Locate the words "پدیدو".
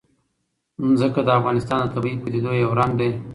2.23-2.51